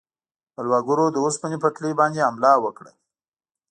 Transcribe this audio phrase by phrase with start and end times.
[0.55, 2.91] بلواګرو د اوسپنې پټلۍ باندې حمله وکړه.